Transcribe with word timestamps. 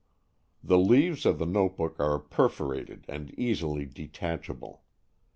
The 0.63 0.79
leaves 0.79 1.27
of 1.27 1.37
the 1.37 1.45
notebook 1.45 1.95
are 1.99 2.17
perforated 2.17 3.05
and 3.07 3.29
easily 3.37 3.85
detachable. 3.85 4.81